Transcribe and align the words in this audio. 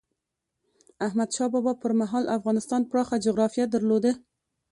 احمد 1.05 1.29
شاه 1.35 1.49
بابا 1.53 1.73
پر 1.81 1.91
مهال 2.01 2.23
افغانستان 2.37 2.81
پراخه 2.89 3.15
جغرافیه 3.25 3.65
درلوده. 3.73 4.11